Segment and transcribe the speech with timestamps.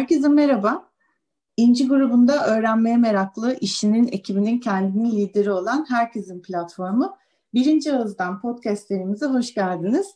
[0.00, 0.90] Herkese merhaba.
[1.56, 7.16] İnci grubunda öğrenmeye meraklı, işinin, ekibinin kendini lideri olan Herkesin platformu
[7.54, 10.06] Birinci Ağız'dan podcastlerimize hoş geldiniz.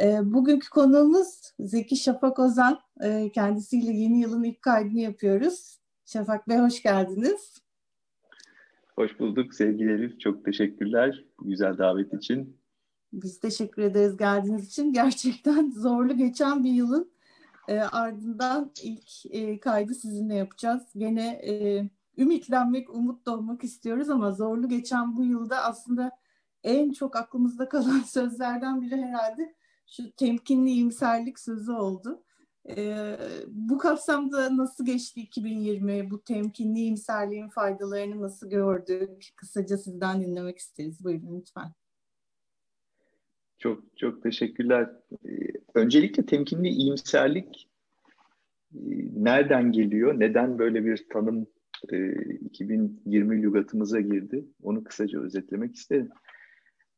[0.00, 2.80] E, bugünkü konuğumuz Zeki Şafak Ozan.
[3.02, 5.78] E, kendisiyle yeni yılın ilk kaydını yapıyoruz.
[6.06, 7.58] Şafak Bey hoş geldiniz.
[8.96, 10.20] Hoş bulduk sevgili Elif.
[10.20, 12.56] Çok teşekkürler bu güzel davet için.
[13.12, 14.92] Biz teşekkür ederiz geldiğiniz için.
[14.92, 17.13] Gerçekten zorlu geçen bir yılın
[17.68, 20.82] e, ardından ilk e, kaydı sizinle yapacağız.
[20.96, 21.82] Gene e,
[22.18, 26.10] ümitlenmek, umut doğmak istiyoruz ama zorlu geçen bu yılda aslında
[26.62, 29.54] en çok aklımızda kalan sözlerden biri herhalde
[29.86, 32.24] şu temkinli iyimserlik sözü oldu.
[32.68, 33.18] Ee,
[33.48, 36.10] bu kapsamda nasıl geçti 2020?
[36.10, 39.32] Bu temkinli iyimserliğin faydalarını nasıl gördük?
[39.36, 41.04] Kısaca sizden dinlemek isteriz.
[41.04, 41.72] Buyurun lütfen.
[43.64, 44.90] Çok çok teşekkürler.
[45.24, 45.28] Ee,
[45.74, 47.68] öncelikle temkinli iyimserlik
[48.74, 48.80] e,
[49.16, 50.20] nereden geliyor?
[50.20, 51.46] Neden böyle bir tanım
[52.40, 54.44] 2020 e, lügatımıza girdi?
[54.62, 56.08] Onu kısaca özetlemek isterim.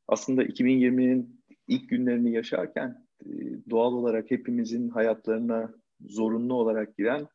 [0.08, 3.28] Aslında 2020'nin ilk günlerini yaşarken e,
[3.70, 7.26] doğal olarak hepimizin hayatlarına zorunlu olarak giren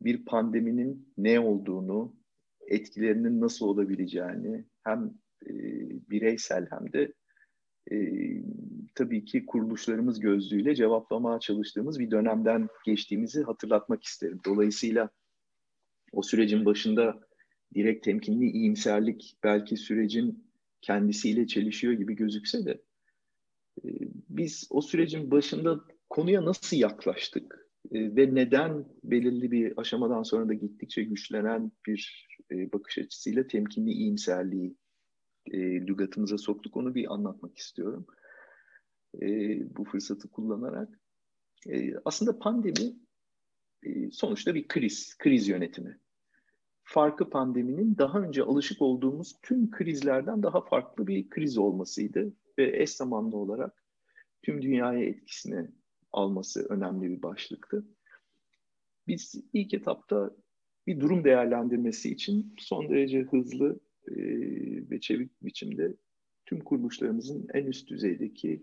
[0.00, 2.16] bir pandeminin ne olduğunu,
[2.60, 5.14] etkilerinin nasıl olabileceğini hem
[6.10, 7.12] bireysel hem de
[7.92, 7.96] e,
[8.94, 14.40] tabii ki kuruluşlarımız gözlüğüyle cevaplamaya çalıştığımız bir dönemden geçtiğimizi hatırlatmak isterim.
[14.44, 15.10] Dolayısıyla
[16.12, 17.20] o sürecin başında
[17.74, 20.48] direkt temkinli iyimserlik belki sürecin
[20.80, 22.82] kendisiyle çelişiyor gibi gözükse de
[23.84, 23.88] e,
[24.28, 25.80] biz o sürecin başında
[26.10, 32.72] konuya nasıl yaklaştık e, ve neden belirli bir aşamadan sonra da gittikçe güçlenen bir e,
[32.72, 34.76] bakış açısıyla temkinli iyimserliği
[35.52, 36.76] e, lügatımıza soktuk.
[36.76, 38.06] Onu bir anlatmak istiyorum.
[39.22, 39.26] E,
[39.76, 41.00] bu fırsatı kullanarak.
[41.66, 42.96] E, aslında pandemi
[43.82, 45.98] e, sonuçta bir kriz, kriz yönetimi.
[46.84, 52.32] Farkı pandeminin daha önce alışık olduğumuz tüm krizlerden daha farklı bir kriz olmasıydı.
[52.58, 53.84] Ve eş zamanlı olarak
[54.42, 55.68] tüm dünyaya etkisini
[56.12, 57.84] alması önemli bir başlıktı.
[59.06, 60.30] Biz ilk etapta
[60.86, 64.20] bir durum değerlendirmesi için son derece hızlı e,
[64.90, 65.94] ve çevik biçimde
[66.46, 68.62] tüm kuruluşlarımızın en üst düzeydeki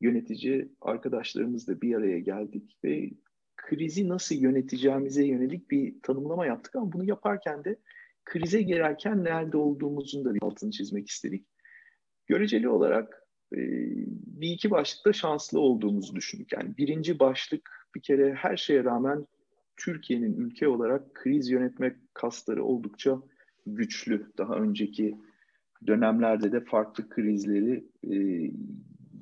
[0.00, 3.10] yönetici arkadaşlarımızla bir araya geldik ve
[3.56, 7.76] krizi nasıl yöneteceğimize yönelik bir tanımlama yaptık ama bunu yaparken de
[8.24, 11.46] krize girerken nerede olduğumuzun da bir altını çizmek istedik.
[12.26, 13.58] Göreceli olarak e,
[14.40, 16.52] bir iki başlıkta şanslı olduğumuzu düşündük.
[16.52, 19.26] Yani birinci başlık bir kere her şeye rağmen
[19.76, 23.22] Türkiye'nin ülke olarak kriz yönetmek kasları oldukça
[23.74, 24.32] güçlü.
[24.38, 25.18] Daha önceki
[25.86, 28.50] dönemlerde de farklı krizleri e,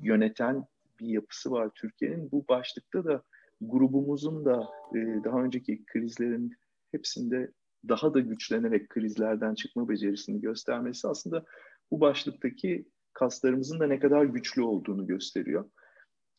[0.01, 0.65] yöneten
[0.99, 2.31] bir yapısı var Türkiye'nin.
[2.31, 3.23] Bu başlıkta da
[3.61, 6.53] grubumuzun da e, daha önceki krizlerin
[6.91, 7.51] hepsinde
[7.89, 11.45] daha da güçlenerek krizlerden çıkma becerisini göstermesi aslında
[11.91, 15.69] bu başlıktaki kaslarımızın da ne kadar güçlü olduğunu gösteriyor.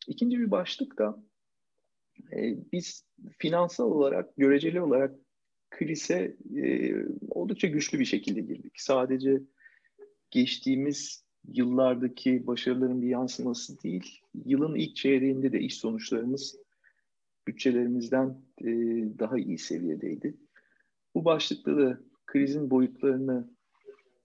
[0.06, 1.22] İkinci bir başlık da
[2.32, 3.04] e, biz
[3.38, 5.14] finansal olarak, göreceli olarak
[5.70, 6.94] krize e,
[7.30, 8.72] oldukça güçlü bir şekilde girdik.
[8.76, 9.40] Sadece
[10.30, 16.56] geçtiğimiz yıllardaki başarıların bir yansıması değil, yılın ilk çeyreğinde de iş sonuçlarımız
[17.46, 18.66] bütçelerimizden e,
[19.18, 20.36] daha iyi seviyedeydi.
[21.14, 23.50] Bu başlıkta da krizin boyutlarını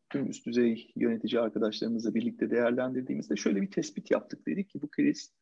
[0.09, 4.47] tüm üst düzey yönetici arkadaşlarımızla birlikte değerlendirdiğimizde şöyle bir tespit yaptık.
[4.47, 5.33] Dedik ki bu kriz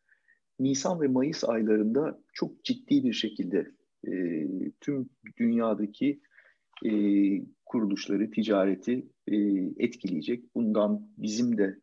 [0.59, 3.72] Nisan ve Mayıs aylarında çok ciddi bir şekilde
[4.07, 4.47] e,
[4.81, 6.22] tüm dünyadaki
[6.85, 6.91] e,
[7.66, 9.35] kuruluşları, ticareti e,
[9.78, 10.56] etkileyecek.
[10.56, 11.79] Bundan bizim de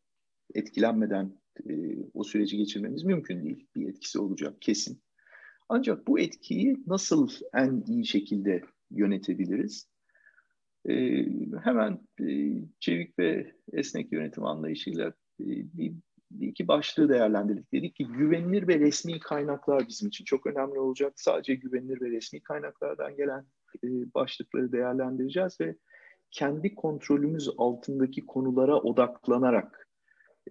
[0.55, 1.73] etkilenmeden e,
[2.15, 3.67] o süreci geçirmemiz mümkün değil.
[3.77, 5.03] Bir etkisi olacak kesin.
[5.69, 9.89] Ancak bu etkiyi nasıl en iyi şekilde yönetebiliriz?
[10.89, 11.25] E,
[11.65, 15.09] hemen e, çevik ve esnek yönetim anlayışıyla
[15.41, 15.93] e, bir
[16.41, 17.73] iki başlığı değerlendirdik.
[17.73, 21.13] Dedik ki güvenilir ve resmi kaynaklar bizim için çok önemli olacak.
[21.17, 23.45] Sadece güvenilir ve resmi kaynaklardan gelen
[23.85, 25.77] e, başlıkları değerlendireceğiz ve
[26.31, 29.89] kendi kontrolümüz altındaki konulara odaklanarak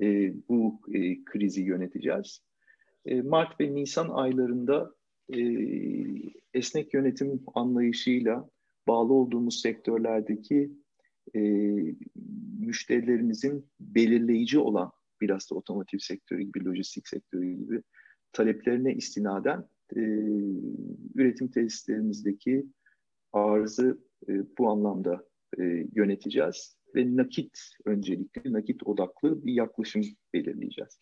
[0.01, 2.41] e, bu e, krizi yöneteceğiz.
[3.05, 4.95] E, Mart ve Nisan aylarında
[5.33, 5.41] e,
[6.53, 8.49] esnek yönetim anlayışıyla
[8.87, 10.71] bağlı olduğumuz sektörlerdeki
[11.35, 11.41] e,
[12.59, 14.91] müşterilerimizin belirleyici olan
[15.21, 17.81] biraz da otomotiv sektörü gibi, lojistik sektörü gibi
[18.33, 19.65] taleplerine istinaden
[19.95, 20.01] e,
[21.15, 22.65] üretim tesislerimizdeki
[23.33, 23.97] arzı
[24.27, 25.27] e, bu anlamda
[25.59, 25.63] e,
[25.95, 30.01] yöneteceğiz ve nakit öncelikli, nakit odaklı bir yaklaşım
[30.33, 30.99] belirleyeceğiz.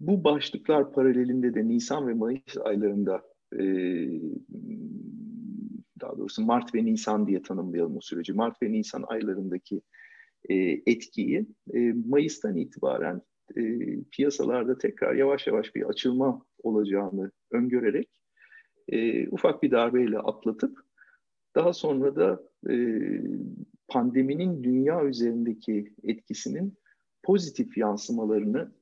[0.00, 3.22] Bu başlıklar paralelinde de Nisan ve Mayıs aylarında
[3.52, 3.64] e,
[6.00, 8.32] daha doğrusu Mart ve Nisan diye tanımlayalım o süreci.
[8.32, 9.82] Mart ve Nisan aylarındaki
[10.48, 10.54] e,
[10.86, 13.22] etkiyi e, Mayıs'tan itibaren
[13.56, 13.62] e,
[14.10, 18.08] piyasalarda tekrar yavaş yavaş bir açılma olacağını öngörerek
[18.88, 20.78] e, ufak bir darbeyle atlatıp
[21.54, 22.42] daha sonra da
[23.88, 26.74] pandeminin dünya üzerindeki etkisinin
[27.22, 28.72] pozitif yansımalarını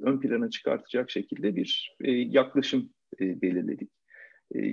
[0.00, 1.94] ön plana çıkartacak şekilde bir
[2.32, 2.90] yaklaşım
[3.20, 3.90] belirledik.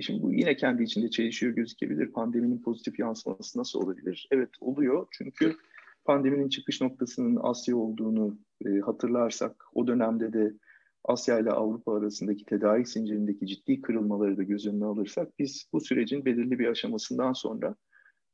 [0.00, 2.12] Şimdi bu yine kendi içinde çelişiyor gözükebilir.
[2.12, 4.28] Pandeminin pozitif yansıması nasıl olabilir?
[4.30, 5.56] Evet oluyor çünkü
[6.08, 10.52] pandeminin çıkış noktasının Asya olduğunu e, hatırlarsak o dönemde de
[11.04, 16.24] Asya ile Avrupa arasındaki tedarik zincirindeki ciddi kırılmaları da göz önüne alırsak biz bu sürecin
[16.24, 17.74] belirli bir aşamasından sonra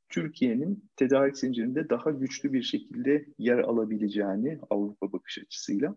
[0.09, 5.97] Türkiye'nin tedarik zincirinde daha güçlü bir şekilde yer alabileceğini Avrupa bakış açısıyla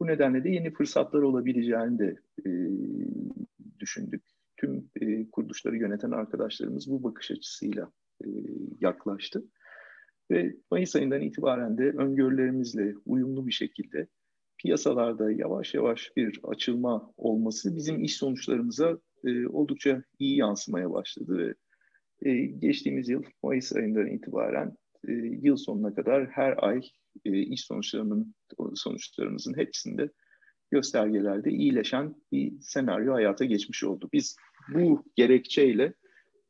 [0.00, 2.16] bu nedenle de yeni fırsatlar olabileceğini de
[2.46, 2.50] e,
[3.78, 4.22] düşündük.
[4.56, 7.92] Tüm e, kuruluşları yöneten arkadaşlarımız bu bakış açısıyla
[8.24, 8.28] e,
[8.80, 9.44] yaklaştı.
[10.30, 14.06] Ve Mayıs ayından itibaren de öngörülerimizle uyumlu bir şekilde
[14.58, 21.54] piyasalarda yavaş yavaş bir açılma olması bizim iş sonuçlarımıza e, oldukça iyi yansımaya başladı ve
[22.30, 24.76] e, geçtiğimiz yıl Mayıs ayından itibaren
[25.08, 25.12] e,
[25.42, 26.80] yıl sonuna kadar her ay
[27.24, 28.34] e, iş sonuçlarının
[28.74, 30.10] sonuçlarımızın hepsinde
[30.70, 34.08] göstergelerde iyileşen bir senaryo hayata geçmiş oldu.
[34.12, 34.36] Biz
[34.74, 35.94] bu gerekçeyle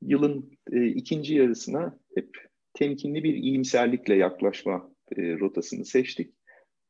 [0.03, 6.35] yılın e, ikinci yarısına hep temkinli bir iyimserlikle yaklaşma e, rotasını seçtik.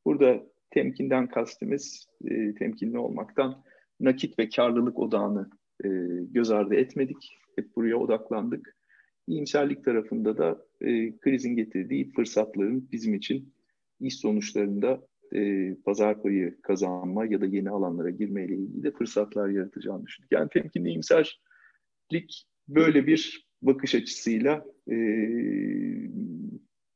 [0.04, 3.64] Burada temkinden kastımız e, temkinli olmaktan
[4.00, 5.50] nakit ve karlılık odağını
[5.84, 5.88] e,
[6.30, 7.38] göz ardı etmedik.
[7.56, 8.76] Hep buraya odaklandık.
[9.26, 13.54] İyimserlik tarafında da e, krizin getirdiği fırsatların bizim için
[14.00, 20.06] iş sonuçlarında e, pazar payı kazanma ya da yeni alanlara girmeyle ilgili de fırsatlar yaratacağını
[20.06, 20.32] düşündük.
[20.32, 24.98] Yani temkinli iyimserlik böyle bir bakış açısıyla e,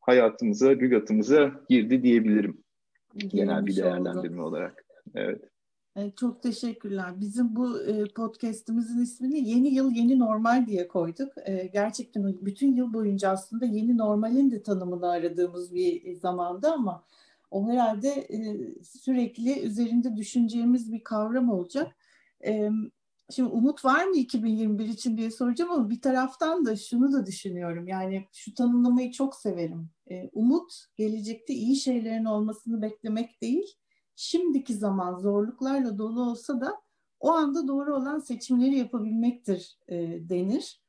[0.00, 2.64] hayatımıza, lügatımıza girdi diyebilirim.
[3.14, 4.49] Girmiş Genel bir değerlendirme oldu.
[4.49, 4.85] olarak.
[5.14, 5.43] Evet.
[6.17, 7.20] Çok teşekkürler.
[7.20, 7.79] Bizim bu
[8.17, 11.32] podcast'imizin ismini Yeni Yıl Yeni Normal diye koyduk.
[11.73, 17.05] Gerçekten bütün yıl boyunca aslında yeni normalin de tanımını aradığımız bir zamanda ama
[17.50, 18.29] o herhalde
[18.82, 21.97] sürekli üzerinde düşüneceğimiz bir kavram olacak.
[23.31, 27.88] Şimdi umut var mı 2021 için diye soracağım ama bir taraftan da şunu da düşünüyorum.
[27.88, 29.91] Yani şu tanımlamayı çok severim.
[30.32, 33.76] Umut gelecekte iyi şeylerin olmasını beklemek değil
[34.17, 36.75] şimdiki zaman zorluklarla dolu olsa da
[37.21, 39.97] o anda doğru olan seçimleri yapabilmektir e,
[40.29, 40.81] denir.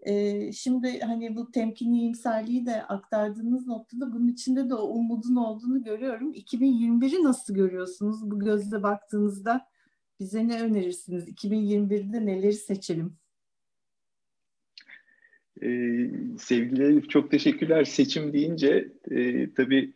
[0.00, 5.82] E, şimdi hani bu temkinli iyimserliği de aktardığınız noktada bunun içinde de o umudun olduğunu
[5.82, 6.32] görüyorum.
[6.32, 9.66] 2021'i nasıl görüyorsunuz bu gözle baktığınızda?
[10.24, 11.28] Bize ne önerirsiniz?
[11.28, 13.16] 2021'de neleri seçelim?
[15.62, 17.84] Ee, sevgili Elif çok teşekkürler.
[17.84, 19.92] Seçim deyince e, tabii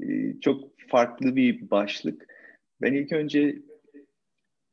[0.00, 2.26] e, çok farklı bir başlık.
[2.80, 3.62] Ben ilk önce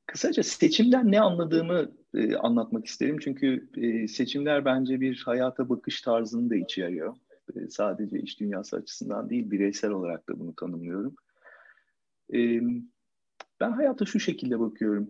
[0.05, 3.17] kısaca seçimden ne anladığımı e, anlatmak isterim.
[3.21, 7.15] Çünkü e, seçimler bence bir hayata bakış tarzını da içeriyor.
[7.55, 11.15] E, sadece iş dünyası açısından değil, bireysel olarak da bunu tanımlıyorum.
[12.33, 12.62] E,
[13.59, 15.09] ben hayata şu şekilde bakıyorum.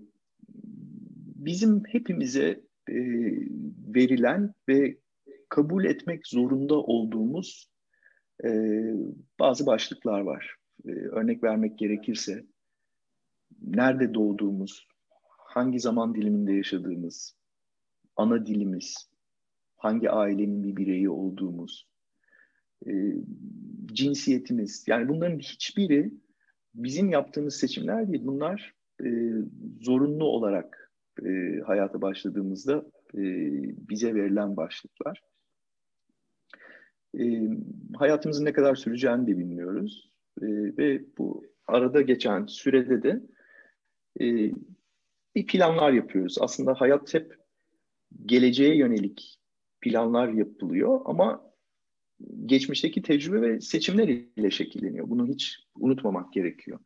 [1.35, 2.95] Bizim hepimize e,
[3.95, 4.97] verilen ve
[5.49, 7.69] kabul etmek zorunda olduğumuz
[8.43, 8.49] e,
[9.39, 10.55] bazı başlıklar var.
[10.85, 12.45] E, örnek vermek gerekirse
[13.61, 14.87] nerede doğduğumuz,
[15.37, 17.35] hangi zaman diliminde yaşadığımız,
[18.15, 19.09] ana dilimiz,
[19.77, 21.87] hangi ailenin bir bireyi olduğumuz,
[22.87, 22.91] e,
[23.85, 24.85] cinsiyetimiz.
[24.87, 26.11] Yani bunların hiçbiri
[26.75, 28.25] bizim yaptığımız seçimler değil.
[28.25, 29.07] Bunlar e,
[29.81, 30.91] zorunlu olarak
[31.25, 33.23] e, hayata başladığımızda e,
[33.89, 35.21] bize verilen başlıklar.
[37.19, 37.49] E,
[37.95, 40.11] hayatımızın ne kadar süreceğini de bilmiyoruz.
[40.41, 40.45] E,
[40.77, 43.21] ve bu arada geçen sürede de
[44.21, 44.51] e,
[45.35, 46.37] bir planlar yapıyoruz.
[46.41, 47.37] Aslında hayat hep
[48.25, 49.39] geleceğe yönelik
[49.81, 51.54] planlar yapılıyor ama
[52.45, 55.09] geçmişteki tecrübe ve seçimler ile şekilleniyor.
[55.09, 56.79] Bunu hiç unutmamak gerekiyor.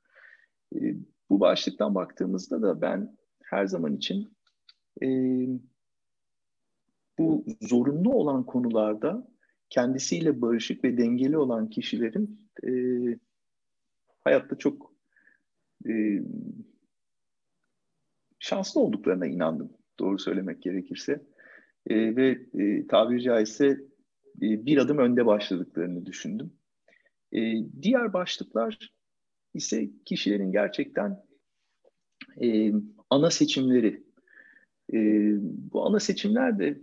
[0.76, 0.96] E,
[1.30, 4.34] bu başlıktan baktığımızda da ben her zaman için
[5.02, 5.08] e,
[7.18, 9.28] bu zorunlu olan konularda
[9.70, 12.72] kendisiyle barışık ve dengeli olan kişilerin e,
[14.20, 14.94] hayatta çok
[15.90, 16.22] e,
[18.40, 21.22] şanslı olduklarına inandım doğru söylemek gerekirse.
[21.88, 23.89] E, ve e, tabiri caizse
[24.36, 26.54] bir adım önde başladıklarını düşündüm.
[27.32, 27.40] E,
[27.82, 28.94] diğer başlıklar
[29.54, 31.24] ise kişilerin gerçekten
[32.42, 32.72] e,
[33.10, 34.04] ana seçimleri.
[34.94, 34.98] E,
[35.72, 36.82] bu ana seçimler de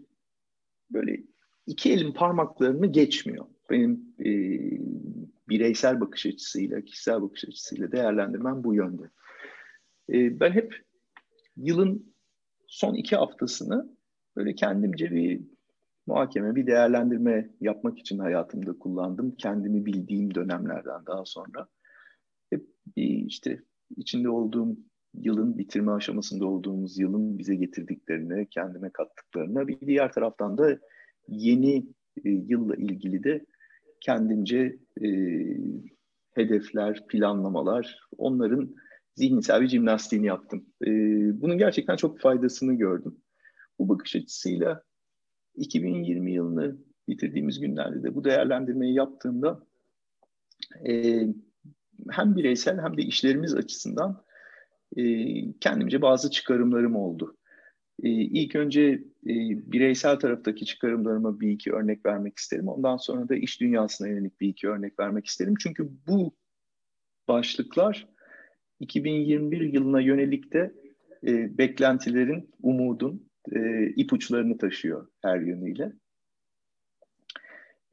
[0.91, 1.23] böyle
[1.67, 3.47] iki elin parmaklarını geçmiyor.
[3.71, 4.31] Benim e,
[5.49, 9.11] bireysel bakış açısıyla, kişisel bakış açısıyla değerlendirmem bu yönde.
[10.13, 10.85] E, ben hep
[11.57, 12.15] yılın
[12.67, 13.97] son iki haftasını
[14.37, 15.41] böyle kendimce bir
[16.07, 19.37] muhakeme, bir değerlendirme yapmak için hayatımda kullandım.
[19.37, 21.69] Kendimi bildiğim dönemlerden daha sonra.
[22.51, 23.63] Hep işte
[23.97, 24.77] içinde olduğum
[25.15, 30.79] yılın bitirme aşamasında olduğumuz yılın bize getirdiklerini, kendime kattıklarını bir diğer taraftan da
[31.29, 31.77] yeni
[32.25, 33.47] e, yılla ilgili de
[34.01, 35.09] kendimce e,
[36.35, 38.75] hedefler, planlamalar, onların
[39.15, 40.67] zihinsel bir jimnastiğini yaptım.
[40.83, 40.91] E,
[41.41, 43.17] bunun gerçekten çok faydasını gördüm.
[43.79, 44.83] Bu bakış açısıyla
[45.57, 46.77] 2020 yılını
[47.09, 49.67] bitirdiğimiz günlerde de bu değerlendirmeyi yaptığımda
[50.89, 51.23] e,
[52.11, 54.25] hem bireysel hem de işlerimiz açısından
[54.97, 55.03] e,
[55.53, 57.37] kendimce bazı çıkarımlarım oldu.
[58.03, 58.83] E, ilk önce
[59.27, 59.35] e,
[59.73, 62.69] bireysel taraftaki çıkarımlarıma bir iki örnek vermek isterim.
[62.69, 65.55] Ondan sonra da iş dünyasına yönelik bir iki örnek vermek isterim.
[65.61, 66.33] Çünkü bu
[67.29, 68.09] başlıklar
[68.81, 70.75] 2021 yılına yönelik de
[71.27, 75.93] e, beklentilerin, umudun e, ipuçlarını taşıyor her yönüyle.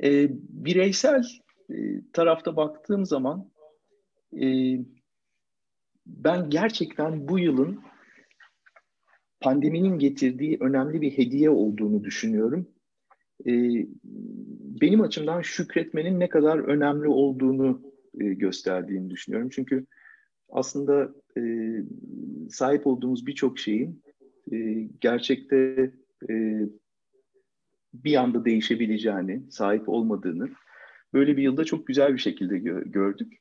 [0.03, 1.23] E, bireysel
[1.69, 1.75] e,
[2.13, 3.49] tarafta baktığım zaman
[4.41, 4.77] e,
[6.05, 7.79] ben gerçekten bu yılın
[9.41, 12.67] pandeminin getirdiği önemli bir hediye olduğunu düşünüyorum.
[13.45, 13.51] E,
[14.81, 17.81] benim açımdan şükretmenin ne kadar önemli olduğunu
[18.19, 19.49] e, gösterdiğini düşünüyorum.
[19.49, 19.85] Çünkü
[20.49, 21.41] aslında e,
[22.49, 24.02] sahip olduğumuz birçok şeyin
[24.51, 24.57] e,
[25.01, 25.91] gerçekte
[26.29, 26.59] e,
[27.93, 30.49] bir anda değişebileceğini, sahip olmadığını
[31.13, 33.33] böyle bir yılda çok güzel bir şekilde gö- gördük.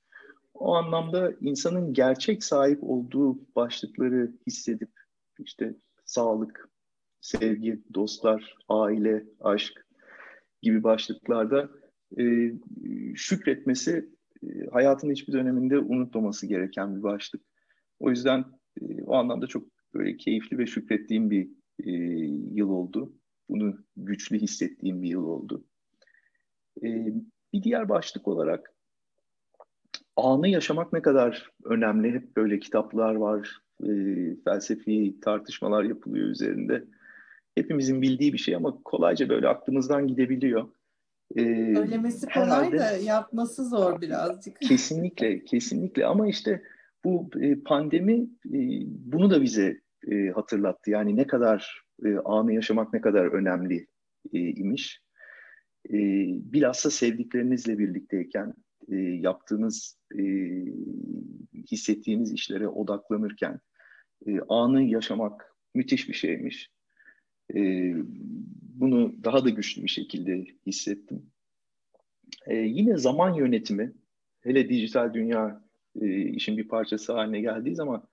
[0.55, 4.91] O anlamda insanın gerçek sahip olduğu başlıkları hissedip
[5.39, 6.69] işte sağlık,
[7.21, 9.87] sevgi, dostlar, aile, aşk
[10.63, 11.71] gibi başlıklarda
[12.19, 12.53] e,
[13.15, 14.09] şükretmesi
[14.43, 17.43] e, hayatın hiçbir döneminde unutmaması gereken bir başlık.
[18.01, 18.45] O yüzden
[18.81, 21.49] e, o anlamda çok böyle keyifli ve şükrettiğim bir
[21.85, 21.91] e,
[22.55, 23.13] yıl oldu.
[23.49, 25.65] Bunu güçlü hissettiğim bir yıl oldu.
[26.83, 26.89] E,
[27.53, 28.75] bir diğer başlık olarak
[30.17, 32.13] anı yaşamak ne kadar önemli.
[32.13, 33.91] Hep böyle kitaplar var, e,
[34.45, 36.85] felsefi tartışmalar yapılıyor üzerinde.
[37.55, 40.69] Hepimizin bildiği bir şey ama kolayca böyle aklımızdan gidebiliyor.
[41.37, 44.61] Ee, Söylemesi kolay herhalde, da yapması zor birazcık.
[44.61, 46.63] Kesinlikle, kesinlikle ama işte
[47.05, 49.81] bu e, pandemi e, bunu da bize
[50.11, 50.91] e, hatırlattı.
[50.91, 53.87] Yani ne kadar e, anı yaşamak ne kadar önemli
[54.33, 55.01] e, imiş.
[55.89, 55.99] E,
[56.53, 58.55] bilhassa sevdiklerinizle birlikteyken
[58.89, 60.25] e, yaptığınız, e,
[61.71, 63.61] hissettiğiniz işlere odaklanırken
[64.27, 66.71] e, anı yaşamak müthiş bir şeymiş.
[67.55, 67.93] E,
[68.63, 71.27] bunu daha da güçlü bir şekilde hissettim.
[72.47, 73.93] E, yine zaman yönetimi,
[74.41, 75.65] hele dijital dünya
[76.01, 78.09] e, işin bir parçası haline geldiği zaman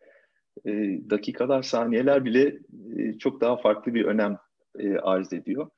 [0.65, 0.71] e,
[1.09, 2.59] dakikalar, saniyeler bile
[2.97, 4.37] e, çok daha farklı bir önem
[4.79, 5.69] e, arz ediyor.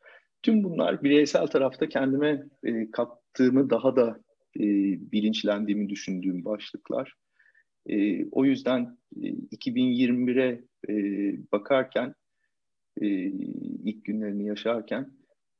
[0.43, 4.19] Tüm bunlar bireysel tarafta kendime e, kattığımı daha da
[4.55, 4.63] e,
[5.11, 7.13] bilinçlendiğimi düşündüğüm başlıklar.
[7.89, 10.95] E, o yüzden e, 2021'e e,
[11.51, 12.15] bakarken,
[13.01, 13.07] e,
[13.83, 15.11] ilk günlerini yaşarken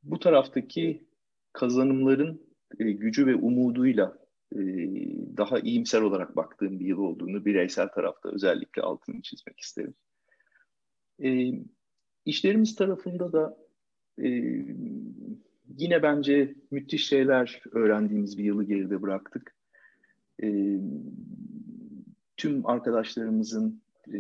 [0.03, 1.05] bu taraftaki
[1.53, 2.41] kazanımların
[2.79, 4.20] e, gücü ve umuduyla
[5.37, 9.93] daha iyimser olarak baktığım bir yıl olduğunu bireysel tarafta özellikle altını çizmek isterim.
[11.23, 11.51] E,
[12.25, 13.57] işlerimiz tarafında da
[14.23, 14.27] e,
[15.77, 19.55] yine bence müthiş şeyler öğrendiğimiz bir yılı geride bıraktık.
[20.43, 20.77] E,
[22.37, 24.19] tüm arkadaşlarımızın e,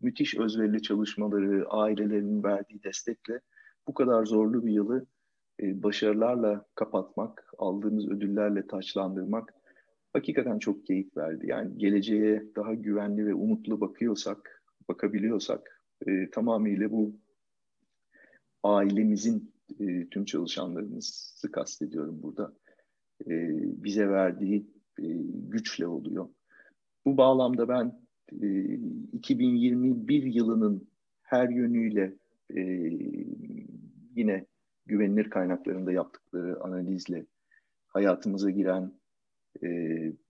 [0.00, 3.40] müthiş özverili çalışmaları, ailelerinin verdiği destekle
[3.86, 5.19] bu kadar zorlu bir yılı e,
[5.62, 9.54] başarılarla kapatmak, aldığımız ödüllerle taçlandırmak
[10.12, 11.46] hakikaten çok keyif verdi.
[11.48, 17.16] Yani geleceğe daha güvenli ve umutlu bakıyorsak, bakabiliyorsak e, tamamıyla bu
[18.62, 22.52] ailemizin e, tüm çalışanlarımızı kastediyorum burada.
[23.26, 23.30] E,
[23.84, 24.66] bize verdiği
[24.98, 25.06] e,
[25.48, 26.28] güçle oluyor.
[27.04, 28.00] Bu bağlamda ben
[28.42, 28.74] e,
[29.12, 30.88] 2021 yılının
[31.22, 32.14] her yönüyle
[32.56, 32.60] e,
[34.16, 34.46] yine
[34.86, 37.26] güvenilir kaynaklarında yaptıkları analizle
[37.86, 39.00] hayatımıza giren
[39.62, 39.68] e,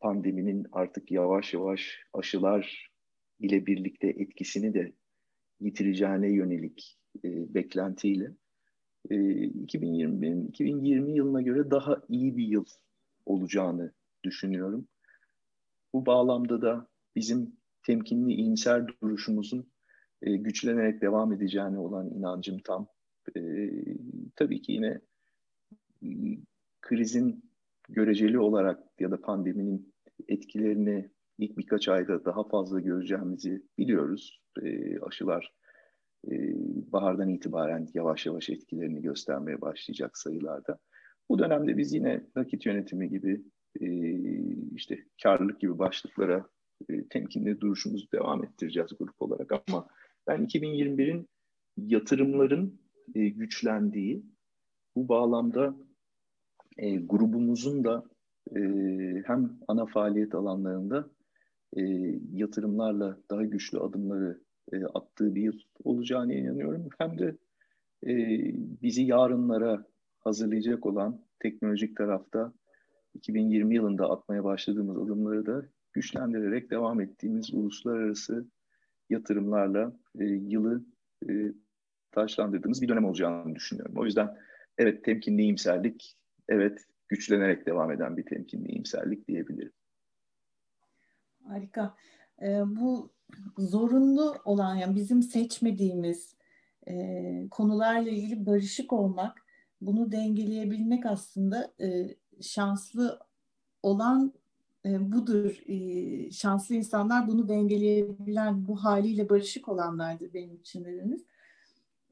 [0.00, 2.90] pandeminin artık yavaş yavaş aşılar
[3.40, 4.92] ile birlikte etkisini de
[5.60, 8.32] yitireceğine yönelik e, beklentiyle
[9.10, 12.64] e, 2020'nin 2020 yılına göre daha iyi bir yıl
[13.26, 13.92] olacağını
[14.24, 14.88] düşünüyorum.
[15.92, 19.70] Bu bağlamda da bizim temkinli iyimser duruşumuzun
[20.22, 22.86] e, güçlenerek devam edeceğine olan inancım tam.
[23.36, 23.70] E,
[24.36, 25.00] tabii ki yine
[26.80, 27.50] krizin
[27.88, 29.94] göreceli olarak ya da pandeminin
[30.28, 34.40] etkilerini ilk birkaç ayda daha fazla göreceğimizi biliyoruz.
[34.62, 35.52] E, aşılar
[36.30, 36.32] e,
[36.92, 40.78] bahardan itibaren yavaş yavaş etkilerini göstermeye başlayacak sayılarda.
[41.28, 43.42] Bu dönemde biz yine nakit yönetimi gibi
[43.80, 43.86] e,
[44.74, 46.46] işte karlılık gibi başlıklara
[46.88, 49.88] e, temkinli duruşumuzu devam ettireceğiz grup olarak ama
[50.26, 51.28] ben 2021'in
[51.76, 52.80] yatırımların
[53.14, 54.22] e, güçlendiği
[54.96, 55.76] bu bağlamda
[56.78, 58.04] e, grubumuzun da
[58.56, 58.60] e,
[59.26, 61.10] hem ana faaliyet alanlarında
[61.76, 61.82] e,
[62.32, 64.40] yatırımlarla daha güçlü adımları
[64.72, 66.88] e, attığı bir yıl olacağını inanıyorum.
[66.98, 67.36] Hem de
[68.06, 68.12] e,
[68.82, 69.84] bizi yarınlara
[70.18, 72.52] hazırlayacak olan teknolojik tarafta
[73.14, 78.46] 2020 yılında atmaya başladığımız adımları da güçlendirerek devam ettiğimiz uluslararası
[79.10, 80.84] yatırımlarla e, yılı
[81.28, 81.52] e,
[82.12, 83.94] taşlandırdığımız bir dönem olacağını düşünüyorum.
[83.98, 84.36] O yüzden
[84.78, 86.16] evet temkinli iyimserlik,
[86.48, 89.72] evet güçlenerek devam eden bir temkinli iyimserlik diyebilirim.
[91.44, 91.94] Harika.
[92.42, 93.10] Ee, bu
[93.58, 96.34] zorunlu olan yani bizim seçmediğimiz
[96.88, 99.46] e, konularla ilgili barışık olmak,
[99.80, 103.18] bunu dengeleyebilmek aslında e, şanslı
[103.82, 104.32] olan
[104.84, 105.62] e, budur.
[105.66, 111.24] E, şanslı insanlar bunu dengeleyebilen, bu haliyle barışık olanlardır benim için dediniz.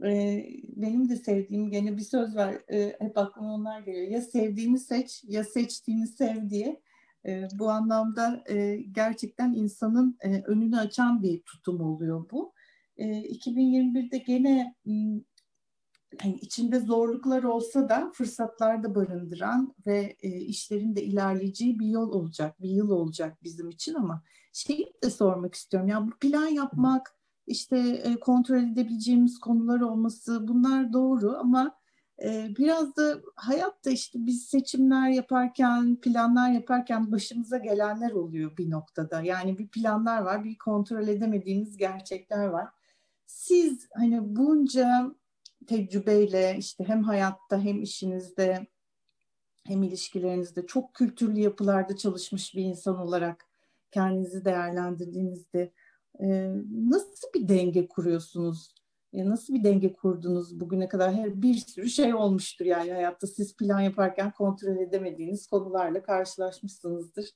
[0.04, 0.44] E,
[0.76, 2.54] benim de sevdiğim gene bir söz var.
[2.72, 4.08] E, hep aklıma onlar geliyor.
[4.08, 6.80] Ya sevdiğini seç ya seçtiğini sev diye.
[7.26, 12.52] E, bu anlamda e, gerçekten insanın e, önünü açan bir tutum oluyor bu.
[12.96, 14.74] E, 2021'de gene
[16.24, 22.12] yani içinde zorluklar olsa da fırsatlar da barındıran ve e, işlerin de ilerleyeceği bir yol
[22.12, 25.88] olacak, bir yıl olacak bizim için ama şeyi de sormak istiyorum.
[25.88, 27.17] Ya bu plan yapmak,
[27.48, 31.78] işte e, kontrol edebileceğimiz konular olması bunlar doğru ama
[32.24, 39.22] e, biraz da hayatta işte biz seçimler yaparken, planlar yaparken başımıza gelenler oluyor bir noktada.
[39.22, 42.68] Yani bir planlar var, bir kontrol edemediğimiz gerçekler var.
[43.26, 45.14] Siz hani bunca
[45.66, 48.66] tecrübeyle işte hem hayatta hem işinizde
[49.64, 53.44] hem ilişkilerinizde çok kültürlü yapılarda çalışmış bir insan olarak
[53.90, 55.72] kendinizi değerlendirdiğinizde
[56.20, 56.52] e,
[56.90, 58.74] nasıl bir denge kuruyorsunuz?
[59.12, 61.14] E, nasıl bir denge kurdunuz bugüne kadar?
[61.14, 67.30] Her bir sürü şey olmuştur yani hayatta siz plan yaparken kontrol edemediğiniz konularla karşılaşmışsınızdır.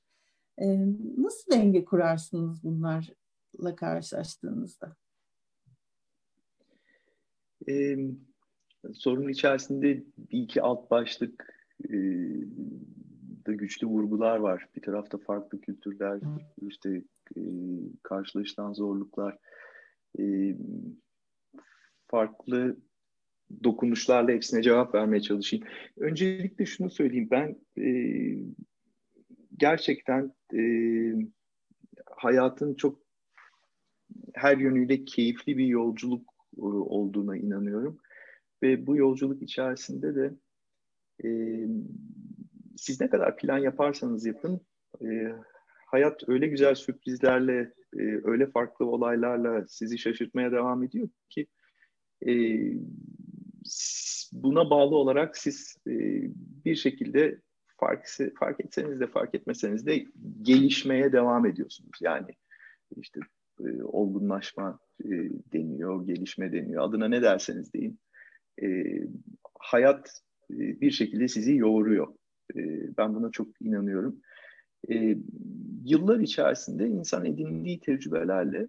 [0.59, 0.79] E,
[1.16, 4.97] nasıl denge kurarsınız bunlarla karşılaştığınızda?
[7.68, 7.97] e,
[8.95, 11.55] sorunun içerisinde bir iki alt başlık
[11.88, 11.92] e,
[13.47, 14.68] da güçlü vurgular var.
[14.77, 16.21] Bir tarafta farklı kültürler,
[16.62, 17.03] işte
[17.37, 19.38] e, zorluklar,
[20.18, 20.56] e,
[22.06, 22.76] farklı
[23.64, 25.66] dokunuşlarla hepsine cevap vermeye çalışayım.
[25.96, 27.88] Öncelikle şunu söyleyeyim, ben e,
[29.58, 30.62] gerçekten e,
[32.06, 32.98] hayatın çok
[34.35, 37.98] her yönüyle keyifli bir yolculuk e, olduğuna inanıyorum.
[38.62, 40.35] Ve bu yolculuk içerisinde de
[41.24, 41.28] e,
[42.76, 44.61] siz ne kadar plan yaparsanız yapın,
[45.02, 45.32] e,
[45.92, 51.46] hayat öyle güzel sürprizlerle, e, öyle farklı olaylarla sizi şaşırtmaya devam ediyor ki
[52.26, 52.33] e,
[54.33, 55.92] buna bağlı olarak siz e,
[56.64, 57.40] bir şekilde
[57.81, 58.07] fark,
[58.38, 60.07] fark etseniz de fark etmeseniz de
[60.42, 61.98] gelişmeye devam ediyorsunuz.
[62.00, 62.31] Yani
[62.96, 63.20] işte
[63.61, 65.09] e, olgunlaşma e,
[65.52, 66.85] deniyor, gelişme deniyor.
[66.85, 67.98] Adına ne derseniz deyin.
[68.62, 68.66] E,
[69.59, 72.14] hayat e, bir şekilde sizi yoğuruyor.
[72.57, 72.61] E,
[72.96, 74.20] ben buna çok inanıyorum.
[74.90, 75.16] E,
[75.85, 78.68] yıllar içerisinde insan edindiği tecrübelerle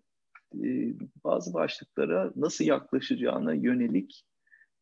[0.64, 4.26] e, bazı başlıklara nasıl yaklaşacağına yönelik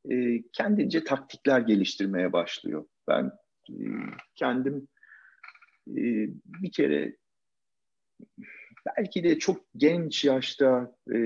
[0.10, 2.86] e, kendince taktikler geliştirmeye başlıyor.
[3.08, 3.32] Ben
[3.70, 3.76] e,
[4.36, 4.88] kendim
[5.88, 6.04] e,
[6.46, 7.16] bir kere
[8.86, 11.18] belki de çok genç yaşta e,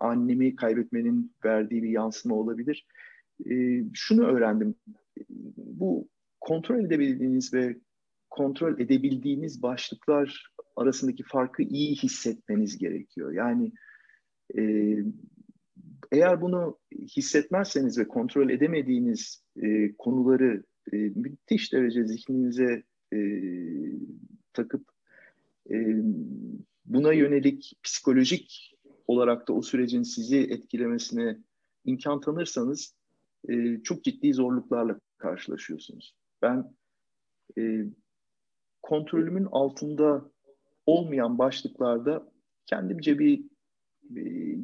[0.00, 2.86] annemi kaybetmenin verdiği bir yansıma olabilir.
[3.50, 4.74] E, şunu öğrendim.
[5.56, 6.08] Bu
[6.40, 7.76] kontrol edebildiğiniz ve
[8.36, 13.32] kontrol edebildiğiniz başlıklar arasındaki farkı iyi hissetmeniz gerekiyor.
[13.32, 13.72] Yani
[14.58, 14.62] e,
[16.12, 16.78] eğer bunu
[17.16, 23.18] hissetmezseniz ve kontrol edemediğiniz e, konuları e, müthiş derece zihninize e,
[24.52, 24.96] takıp
[26.84, 28.74] buna yönelik psikolojik
[29.06, 31.38] olarak da o sürecin sizi etkilemesine
[31.84, 32.94] imkan tanırsanız
[33.84, 36.14] çok ciddi zorluklarla karşılaşıyorsunuz.
[36.42, 36.64] Ben
[38.86, 40.30] kontrolümün altında
[40.86, 42.32] olmayan başlıklarda
[42.66, 43.44] kendimce bir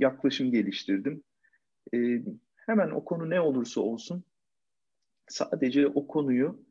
[0.00, 1.22] yaklaşım geliştirdim.
[1.94, 2.22] E,
[2.56, 4.24] hemen o konu ne olursa olsun
[5.28, 6.64] sadece o konuyu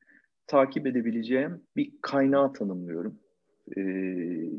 [0.47, 3.19] takip edebileceğim bir kaynağı tanımlıyorum
[3.77, 3.81] e,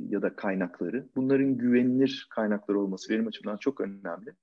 [0.09, 1.09] ya da kaynakları.
[1.16, 4.35] Bunların güvenilir kaynaklar olması benim açımdan çok önemli.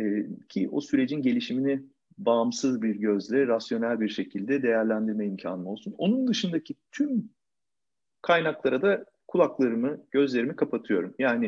[0.00, 1.82] E, ki o sürecin gelişimini
[2.18, 5.94] bağımsız bir gözle, rasyonel bir şekilde değerlendirme imkanım olsun.
[5.98, 7.30] Onun dışındaki tüm
[8.22, 11.14] kaynaklara da kulaklarımı, gözlerimi kapatıyorum.
[11.18, 11.46] Yani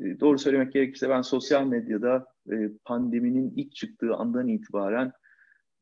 [0.00, 5.12] e, doğru söylemek gerekirse ben sosyal medyada e, pandeminin ilk çıktığı andan itibaren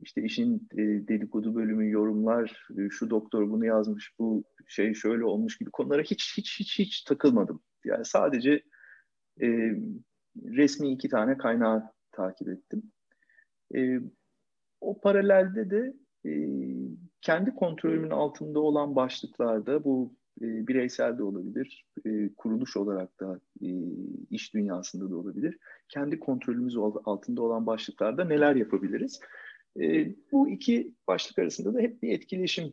[0.01, 5.71] işte işin e, dedikodu bölümü yorumlar, şu doktor bunu yazmış, bu şey şöyle olmuş gibi
[5.71, 7.63] konulara hiç hiç hiç hiç takılmadım.
[7.85, 8.63] Yani sadece
[10.37, 12.93] resmi iki tane kaynağı takip ettim.
[13.75, 14.01] E,
[14.81, 15.95] o paralelde de
[16.27, 16.33] e,
[17.21, 23.69] kendi kontrolümün altında olan başlıklarda bu e, bireysel de olabilir, e, kuruluş olarak da e,
[24.31, 25.59] iş dünyasında da olabilir.
[25.89, 29.21] Kendi kontrolümüz altında olan başlıklarda neler yapabiliriz?
[29.81, 32.73] E, bu iki başlık arasında da hep bir etkileşim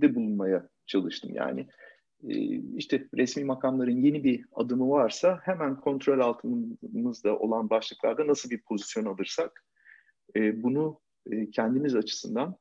[0.00, 1.30] de bulunmaya çalıştım.
[1.34, 1.66] Yani
[2.28, 2.34] e,
[2.76, 9.04] işte resmi makamların yeni bir adımı varsa hemen kontrol altımızda olan başlıklarda nasıl bir pozisyon
[9.04, 9.64] alırsak
[10.36, 12.56] e, bunu e, kendimiz açısından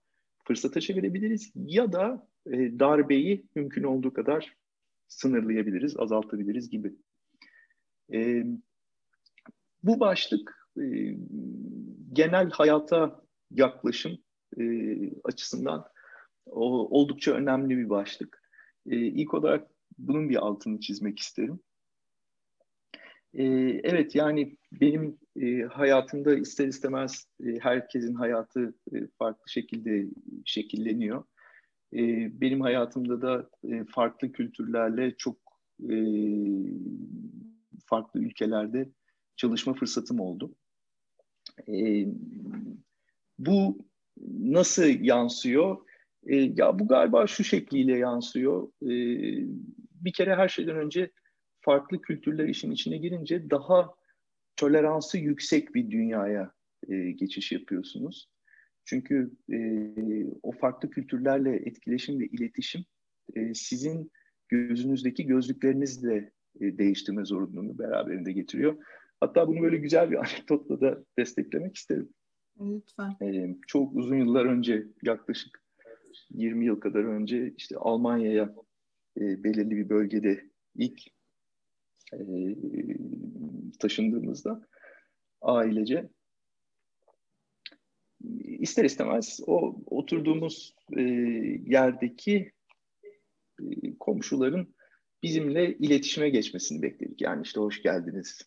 [0.47, 4.55] fırsata çevirebiliriz ya da e, darbeyi mümkün olduğu kadar
[5.07, 6.95] sınırlayabiliriz, azaltabiliriz gibi.
[8.13, 8.45] E,
[9.83, 11.15] bu başlık e,
[12.13, 14.17] genel hayata yaklaşım
[14.57, 14.63] e,
[15.23, 15.85] açısından
[16.45, 18.43] o, oldukça önemli bir başlık.
[18.85, 21.59] E, ilk olarak bunun bir altını çizmek isterim.
[23.37, 23.43] E,
[23.83, 30.05] evet yani benim e, hayatımda ister istemez e, herkesin hayatı e, farklı şekilde
[30.45, 31.23] şekilleniyor.
[31.93, 31.97] E,
[32.41, 35.37] benim hayatımda da e, farklı kültürlerle çok
[35.89, 35.95] e,
[37.85, 38.89] farklı ülkelerde
[39.35, 40.55] çalışma fırsatım oldu.
[41.67, 42.05] E,
[43.39, 43.87] bu
[44.39, 45.77] nasıl yansıyor?
[46.27, 48.67] E, ya bu galiba şu şekliyle yansıyor.
[48.81, 48.91] E,
[49.91, 51.11] bir kere her şeyden önce
[51.67, 53.93] farklı kültürler işin içine girince daha
[54.55, 56.51] toleransı yüksek bir dünyaya
[56.87, 58.29] e, geçiş yapıyorsunuz.
[58.85, 59.57] Çünkü e,
[60.43, 62.85] o farklı kültürlerle etkileşim ve iletişim
[63.35, 64.11] e, sizin
[64.49, 68.77] gözünüzdeki gözlüklerinizle e, değiştirme zorunluluğunu beraberinde getiriyor.
[69.19, 72.09] Hatta bunu böyle güzel bir anekdotla da desteklemek isterim.
[72.59, 73.15] Lütfen.
[73.21, 75.61] E, çok uzun yıllar önce yaklaşık
[76.29, 78.55] 20 yıl kadar önce işte Almanya'ya
[79.17, 81.16] e, belirli bir bölgede ilk
[82.13, 82.19] e,
[83.79, 84.67] taşındığımızda
[85.41, 86.09] ailece
[88.59, 91.01] ister istemez o oturduğumuz e,
[91.65, 92.51] yerdeki
[93.61, 94.75] e, komşuların
[95.23, 97.21] bizimle iletişime geçmesini bekledik.
[97.21, 98.41] Yani işte hoş geldiniz,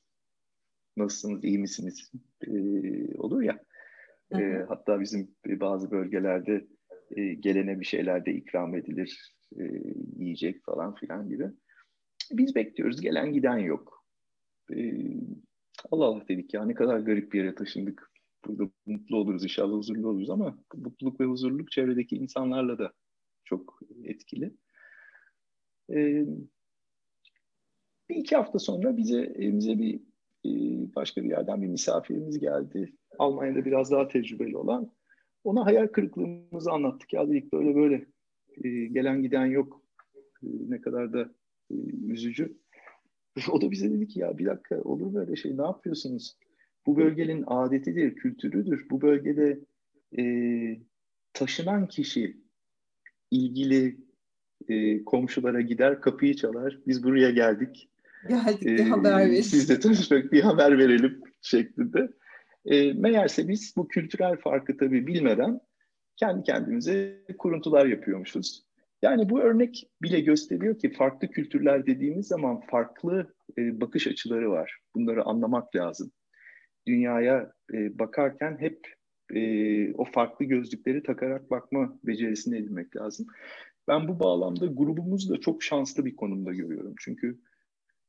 [0.97, 2.13] nasılsınız, iyi misiniz
[2.47, 2.51] e,
[3.17, 3.65] olur ya.
[4.39, 6.67] E, hatta bizim bazı bölgelerde
[7.17, 9.63] e, gelene bir şeyler de ikram edilir, e,
[10.17, 11.51] yiyecek falan filan gibi.
[12.33, 14.05] Biz bekliyoruz, gelen giden yok.
[14.77, 14.93] E,
[15.91, 18.11] Allah Allah dedik ya ne kadar garip bir yere taşındık.
[18.47, 22.93] Burada mutlu oluruz inşallah huzurlu oluruz ama mutluluk ve huzurluluk çevredeki insanlarla da
[23.45, 24.55] çok etkili.
[25.91, 26.25] Ee,
[28.09, 30.01] bir iki hafta sonra bize evimize bir
[30.45, 30.51] e,
[30.95, 32.93] başka bir yerden bir misafirimiz geldi.
[33.19, 34.93] Almanya'da biraz daha tecrübeli olan.
[35.45, 37.13] Ona hayal kırıklığımızı anlattık.
[37.13, 38.07] Ya dedik böyle böyle
[38.65, 39.83] e, gelen giden yok.
[40.43, 41.35] E, ne kadar da
[41.71, 41.75] e,
[42.13, 42.57] üzücü.
[43.51, 46.37] O da bize dedi ki ya bir dakika olur böyle şey ne yapıyorsunuz?
[46.87, 48.87] Bu bölgenin adetidir, kültürüdür.
[48.91, 49.61] Bu bölgede
[50.19, 50.25] e,
[51.33, 52.37] taşınan kişi
[53.31, 53.97] ilgili
[54.69, 56.79] e, komşulara gider, kapıyı çalar.
[56.87, 57.89] Biz buraya geldik.
[58.29, 59.41] Geldik bir haber verin.
[59.41, 62.11] Siz de tanışmak bir haber verelim şeklinde.
[62.65, 65.61] E, meğerse biz bu kültürel farkı tabii bilmeden
[66.17, 68.70] kendi kendimize kuruntular yapıyormuşuz.
[69.03, 74.79] Yani bu örnek bile gösteriyor ki farklı kültürler dediğimiz zaman farklı e, bakış açıları var.
[74.95, 76.13] Bunları anlamak lazım.
[76.87, 78.95] Dünyaya e, bakarken hep
[79.35, 83.27] e, o farklı gözlükleri takarak bakma becerisini edinmek lazım.
[83.89, 86.95] Ben bu bağlamda grubumuzu da çok şanslı bir konumda görüyorum.
[86.99, 87.41] Çünkü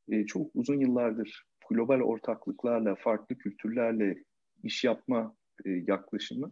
[0.09, 4.23] e, çok uzun yıllardır global ortaklıklarla, farklı kültürlerle
[4.63, 6.51] iş yapma e, yaklaşımı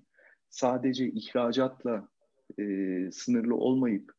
[0.50, 2.08] sadece ihracatla
[2.60, 2.64] e,
[3.12, 4.19] sınırlı olmayıp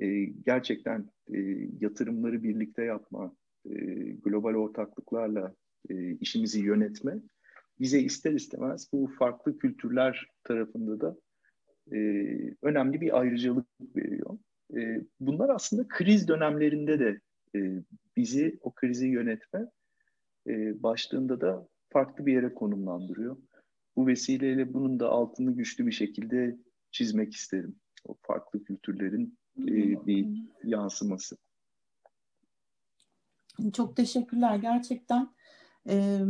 [0.00, 1.38] e, gerçekten e,
[1.80, 3.74] yatırımları birlikte yapma, e,
[4.12, 5.54] global ortaklıklarla
[5.90, 7.16] e, işimizi yönetme
[7.80, 11.16] bize ister istemez bu farklı kültürler tarafında da
[11.92, 11.98] e,
[12.62, 14.38] önemli bir ayrıcalık veriyor.
[15.20, 17.20] bunlar aslında kriz dönemlerinde de
[18.16, 19.66] bizi o krizi yönetme
[20.48, 23.36] e, başlığında da farklı bir yere konumlandırıyor.
[23.96, 26.56] Bu vesileyle bunun da altını güçlü bir şekilde
[26.90, 27.76] çizmek isterim.
[28.04, 31.36] O farklı kültürlerin e, bir yansıması.
[33.72, 34.56] Çok teşekkürler.
[34.56, 35.30] Gerçekten
[35.88, 36.20] e,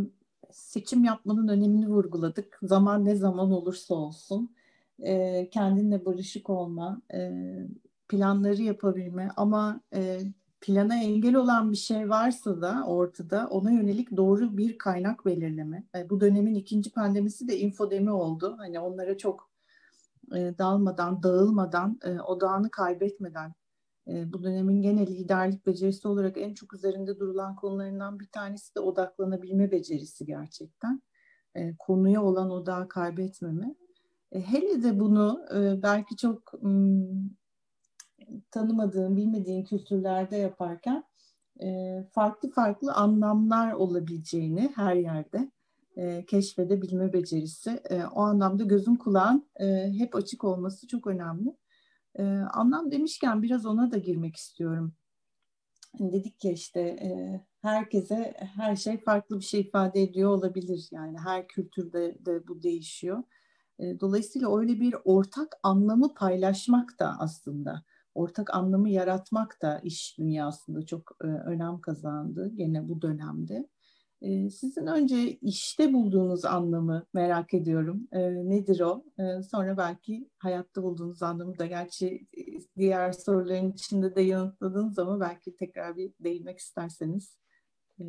[0.51, 2.59] seçim yapmanın önemini vurguladık.
[2.63, 4.55] Zaman ne zaman olursa olsun
[5.03, 7.33] e, kendinle barışık olma, e,
[8.09, 10.21] planları yapabilme ama e,
[10.61, 15.85] plana engel olan bir şey varsa da ortada ona yönelik doğru bir kaynak belirleme.
[15.95, 18.55] E, bu dönemin ikinci pandemisi de infodemi oldu.
[18.59, 19.51] Hani onlara çok
[20.37, 23.53] e, dalmadan, dağılmadan, e, odağını kaybetmeden
[24.09, 28.81] e, bu dönemin genel liderlik becerisi olarak en çok üzerinde durulan konularından bir tanesi de
[28.81, 31.03] odaklanabilme becerisi gerçekten.
[31.55, 33.75] E, konuya olan odağı kaybetmeme.
[34.33, 37.07] E, hele de bunu e, belki çok m,
[38.51, 41.05] tanımadığın, bilmediğin kültürlerde yaparken
[41.63, 41.69] e,
[42.13, 45.51] farklı farklı anlamlar olabileceğini her yerde
[45.99, 47.71] e, keşfedebilme becerisi.
[47.91, 51.57] E, o anlamda gözün kulağın e, hep açık olması çok önemli.
[52.15, 54.95] E, anlam demişken biraz ona da girmek istiyorum.
[55.99, 60.89] Hani dedik ya işte e, herkese her şey farklı bir şey ifade ediyor olabilir.
[60.93, 63.23] Yani her kültürde de bu değişiyor.
[63.79, 67.85] E, dolayısıyla öyle bir ortak anlamı paylaşmak da aslında
[68.15, 73.69] ortak anlamı yaratmak da iş dünyasında çok e, önem kazandı gene bu dönemde.
[74.51, 78.09] Sizin önce işte bulduğunuz anlamı merak ediyorum.
[78.49, 79.05] Nedir o?
[79.51, 82.27] Sonra belki hayatta bulduğunuz anlamı da gerçi
[82.77, 87.39] diğer soruların içinde de yanıtladınız ama belki tekrar bir değinmek isterseniz.
[88.01, 88.05] E,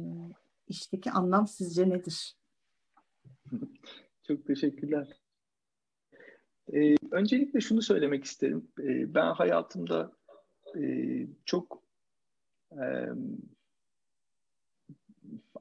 [0.67, 2.37] işteki anlam sizce nedir?
[4.23, 5.19] Çok teşekkürler.
[7.11, 8.67] Öncelikle şunu söylemek isterim.
[9.13, 10.11] Ben hayatımda
[11.45, 11.83] çok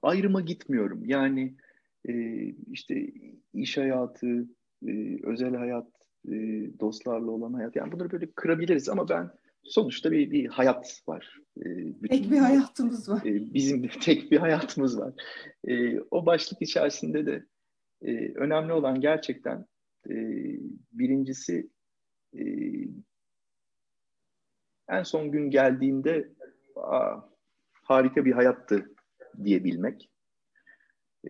[0.03, 1.05] ayrıma gitmiyorum.
[1.05, 1.55] Yani
[2.09, 3.07] e, işte
[3.55, 4.47] iş hayatı,
[4.87, 5.87] e, özel hayat,
[6.29, 6.33] e,
[6.81, 7.77] dostlarla olan hayat.
[7.77, 9.31] Yani bunları böyle kırabiliriz ama ben
[9.63, 11.39] sonuçta bir, bir hayat var.
[11.59, 11.65] E,
[12.03, 13.25] bütün, tek bir hayatımız var.
[13.25, 15.13] E, bizim de tek bir hayatımız var.
[15.69, 17.45] E, o başlık içerisinde de
[18.03, 19.67] e, önemli olan gerçekten
[20.11, 20.15] e,
[20.93, 21.71] birincisi
[22.39, 22.43] e,
[24.89, 26.29] en son gün geldiğinde
[26.77, 27.17] aa,
[27.83, 28.91] harika bir hayattı
[29.45, 30.11] diyebilmek.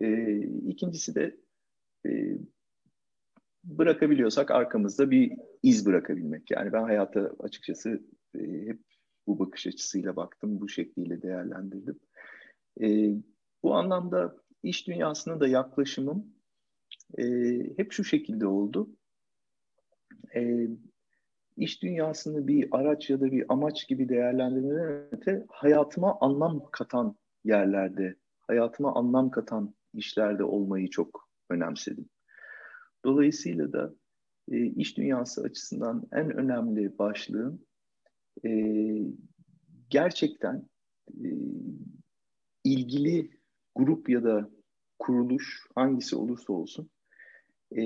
[0.01, 1.37] E, ikincisi de
[2.05, 2.37] e,
[3.63, 6.51] bırakabiliyorsak arkamızda bir iz bırakabilmek.
[6.51, 8.03] Yani ben hayata açıkçası
[8.35, 8.79] e, hep
[9.27, 11.99] bu bakış açısıyla baktım, bu şekliyle değerlendirdim.
[12.81, 13.13] E,
[13.63, 16.25] bu anlamda iş dünyasına da yaklaşımım
[17.17, 17.23] e,
[17.77, 18.89] hep şu şekilde oldu.
[20.35, 20.67] E,
[21.57, 28.15] iş dünyasını bir araç ya da bir amaç gibi değerlendirmeden öte hayatıma anlam katan yerlerde,
[28.39, 32.09] hayatıma anlam katan işlerde olmayı çok önemsedim.
[33.05, 33.93] Dolayısıyla da
[34.51, 37.61] e, iş dünyası açısından en önemli başlığım
[38.45, 38.51] e,
[39.89, 40.69] gerçekten
[41.23, 41.29] e,
[42.63, 43.31] ilgili
[43.75, 44.49] grup ya da
[44.99, 46.89] kuruluş hangisi olursa olsun
[47.77, 47.83] e,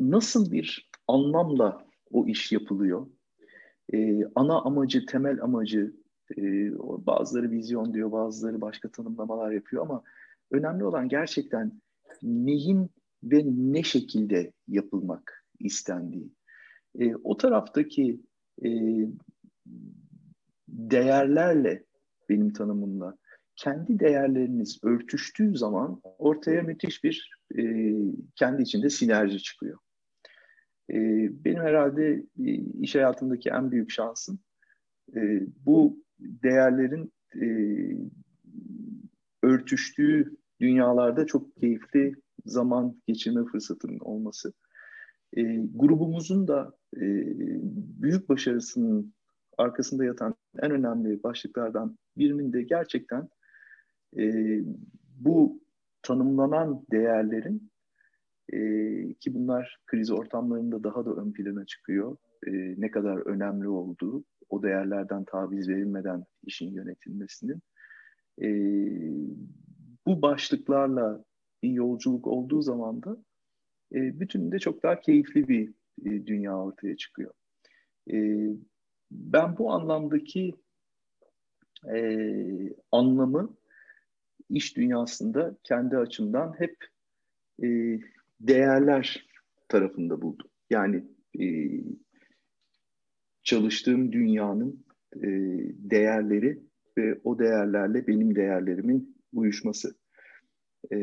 [0.00, 3.06] nasıl bir anlamla o iş yapılıyor?
[3.94, 5.94] E, ana amacı, temel amacı,
[6.38, 6.42] e,
[7.06, 10.02] bazıları vizyon diyor, bazıları başka tanımlamalar yapıyor ama
[10.50, 11.80] önemli olan gerçekten
[12.22, 12.90] neyin
[13.22, 16.32] ve ne şekilde yapılmak istendiği.
[16.98, 18.20] E, o taraftaki
[18.64, 18.70] e,
[20.68, 21.84] değerlerle
[22.28, 23.16] benim tanımımla
[23.56, 27.92] kendi değerleriniz örtüştüğü zaman ortaya müthiş bir e,
[28.34, 29.78] kendi içinde sinerji çıkıyor.
[30.90, 30.96] E,
[31.44, 34.38] benim herhalde e, iş hayatındaki en büyük şansım
[35.16, 37.46] e, bu değerlerin e,
[39.42, 42.14] örtüştüğü dünyalarda çok keyifli
[42.46, 44.52] zaman geçirme fırsatının olması.
[45.36, 45.42] E,
[45.74, 47.02] grubumuzun da e,
[48.02, 49.14] büyük başarısının
[49.58, 53.28] arkasında yatan en önemli başlıklardan birinin de gerçekten
[54.18, 54.24] e,
[55.20, 55.60] bu
[56.02, 57.70] tanımlanan değerlerin
[58.52, 58.58] e,
[59.14, 62.16] ki bunlar kriz ortamlarında daha da ön plana çıkıyor.
[62.46, 62.50] E,
[62.80, 67.60] ne kadar önemli olduğu, o değerlerden taviz verilmeden işin yönetilmesinin.
[68.42, 68.48] E,
[70.06, 71.24] bu başlıklarla
[71.62, 73.16] bir yolculuk olduğu zaman da
[73.94, 75.68] e, bütününde çok daha keyifli bir
[76.04, 77.34] e, dünya ortaya çıkıyor.
[78.12, 78.48] E,
[79.10, 80.54] ben bu anlamdaki
[81.94, 81.98] e,
[82.92, 83.56] anlamı
[84.50, 86.76] iş dünyasında kendi açımdan hep
[87.62, 88.00] e,
[88.40, 89.26] değerler
[89.68, 90.50] tarafında buldum.
[90.70, 91.04] Yani
[91.40, 91.44] e,
[93.44, 94.84] çalıştığım dünyanın
[95.16, 95.28] e,
[95.90, 96.62] değerleri
[96.98, 99.94] ve o değerlerle benim değerlerimin uyuşması.
[100.92, 100.96] E,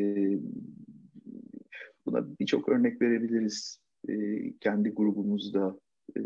[2.05, 3.81] buna birçok örnek verebiliriz.
[4.09, 4.13] E,
[4.57, 5.79] kendi grubumuzda
[6.17, 6.21] e,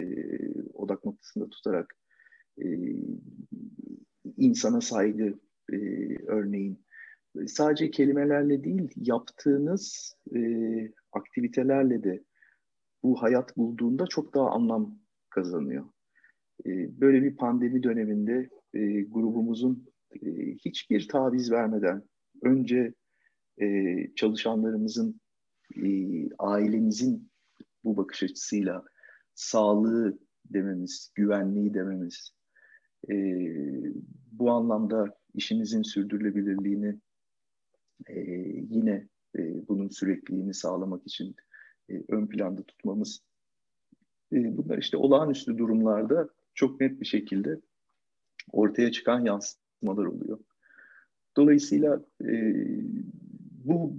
[0.00, 0.06] e,
[0.74, 1.94] odak noktasında tutarak
[2.62, 2.66] e,
[4.36, 5.38] insana saygı
[5.72, 5.76] e,
[6.26, 6.86] örneğin
[7.46, 10.40] sadece kelimelerle değil yaptığınız e,
[11.12, 12.24] aktivitelerle de
[13.02, 14.98] bu hayat bulduğunda çok daha anlam
[15.36, 15.84] kazanıyor.
[16.66, 19.88] E, böyle bir pandemi döneminde e, grubumuzun
[20.22, 22.02] e, hiçbir taviz vermeden
[22.42, 22.94] önce
[23.60, 25.20] e, çalışanlarımızın,
[26.38, 27.30] ailemizin
[27.84, 28.84] bu bakış açısıyla
[29.34, 32.32] sağlığı dememiz, güvenliği dememiz,
[34.32, 37.00] bu anlamda işimizin sürdürülebilirliğini
[38.70, 39.08] yine
[39.68, 41.36] bunun sürekliliğini sağlamak için
[42.08, 43.20] ön planda tutmamız
[44.32, 47.60] e, bunlar işte olağanüstü durumlarda çok net bir şekilde
[48.52, 50.38] ortaya çıkan yansımalar oluyor.
[51.36, 52.54] Dolayısıyla e,
[53.64, 53.96] bu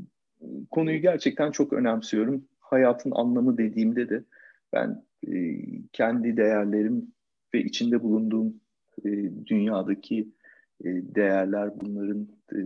[0.71, 2.45] konuyu gerçekten çok önemsiyorum.
[2.59, 4.23] Hayatın anlamı dediğimde de
[4.73, 5.61] ben e,
[5.93, 7.11] kendi değerlerim
[7.53, 8.61] ve içinde bulunduğum
[9.05, 9.09] e,
[9.45, 10.27] dünyadaki
[10.83, 10.85] e,
[11.15, 12.59] değerler bunların e,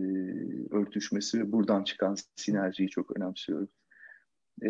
[0.74, 3.68] örtüşmesi ve buradan çıkan sinerjiyi çok önemsiyorum.
[4.64, 4.68] E,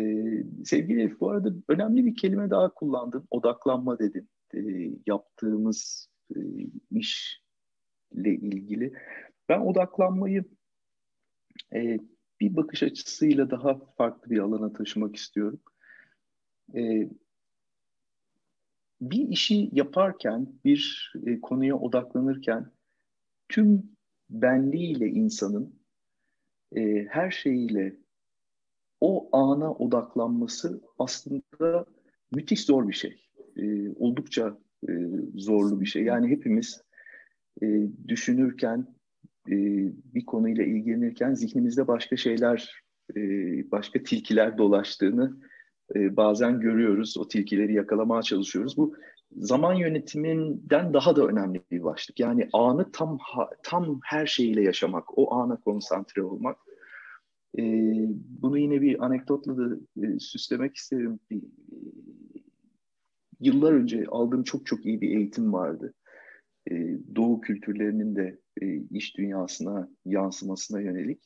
[0.65, 3.27] sevgili Elif bu arada önemli bir kelime daha kullandın.
[3.31, 4.29] Odaklanma dedin.
[4.53, 4.59] E,
[5.07, 6.39] yaptığımız e,
[6.91, 8.93] işle ilgili.
[9.49, 10.45] Ben odaklanmayı
[11.73, 11.99] e,
[12.39, 15.59] bir bakış açısıyla daha farklı bir alana taşımak istiyorum.
[16.75, 17.09] E,
[19.01, 22.71] bir işi yaparken, bir e, konuya odaklanırken
[23.49, 23.83] tüm
[24.29, 25.79] benliğiyle insanın
[26.75, 27.95] e, her şeyiyle
[29.05, 31.85] o ana odaklanması aslında
[32.31, 33.23] müthiş zor bir şey.
[33.57, 34.57] E, oldukça
[34.89, 34.91] e,
[35.35, 36.03] zorlu bir şey.
[36.03, 36.81] Yani hepimiz
[37.61, 38.87] e, düşünürken,
[39.49, 39.55] e,
[40.13, 42.83] bir konuyla ilgilenirken zihnimizde başka şeyler,
[43.15, 43.21] e,
[43.71, 45.37] başka tilkiler dolaştığını
[45.95, 47.17] e, bazen görüyoruz.
[47.17, 48.77] O tilkileri yakalamaya çalışıyoruz.
[48.77, 48.95] Bu
[49.31, 52.19] zaman yönetiminden daha da önemli bir başlık.
[52.19, 53.17] Yani anı tam
[53.63, 56.57] tam her şeyiyle yaşamak, o ana konsantre olmak.
[57.59, 57.63] E,
[58.41, 61.19] bunu yine bir anekdotla da e, süslemek isterim.
[61.31, 61.35] E,
[63.39, 65.93] yıllar önce aldığım çok çok iyi bir eğitim vardı.
[66.71, 71.23] E, Doğu kültürlerinin de e, iş dünyasına yansımasına yönelik.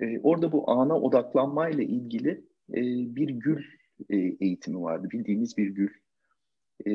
[0.00, 2.30] E, orada bu ana odaklanmayla ilgili
[2.74, 2.82] e,
[3.16, 3.64] bir gül
[4.10, 5.08] e, eğitimi vardı.
[5.12, 5.90] Bildiğimiz bir gül
[6.86, 6.92] e,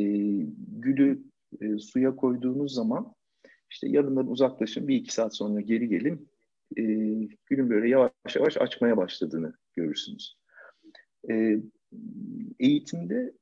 [0.68, 1.24] gülü
[1.62, 3.14] e, suya koyduğunuz zaman
[3.72, 6.30] işte yanından uzaklaşın bir iki saat sonra geri gelin
[6.78, 6.84] e,
[7.46, 10.38] gülün böyle yavaş yavaş açmaya başladığını görürsünüz.
[11.30, 11.58] E,
[12.60, 13.34] eğitimde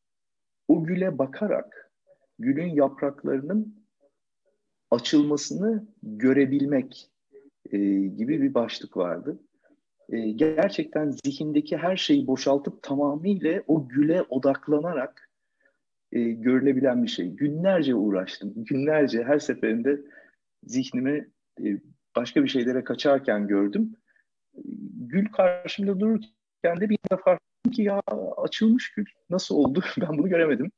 [0.68, 1.92] o güle bakarak
[2.40, 3.86] gülün yapraklarının
[4.92, 7.10] açılmasını görebilmek
[7.72, 9.40] e, gibi bir başlık vardı.
[10.10, 15.30] E, gerçekten zihindeki her şeyi boşaltıp tamamıyla o güle odaklanarak
[16.12, 17.30] e, görülebilen bir şey.
[17.30, 18.54] Günlerce uğraştım.
[18.56, 20.02] Günlerce her seferinde
[20.64, 21.30] zihnimi
[21.64, 21.78] e,
[22.16, 23.96] başka bir şeylere kaçarken gördüm.
[24.96, 27.42] Gül karşımda dururken de bir defa fark
[27.74, 28.02] ki ya
[28.38, 29.06] açılmış gül.
[29.30, 29.84] Nasıl oldu?
[30.02, 30.72] Ben bunu göremedim.